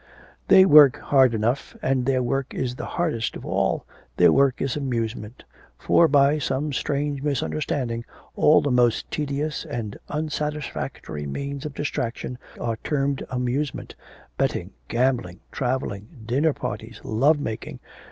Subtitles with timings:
[0.47, 3.85] 'They work hard enough, and their work is the hardest of all,
[4.17, 5.43] their work is amusement.
[5.77, 12.77] For by some strange misunderstanding all the most tedious and unsatisfactory means of distraction, are
[12.77, 13.93] termed amusement,
[14.39, 17.79] betting, gambling, travelling, dinner parties, love making.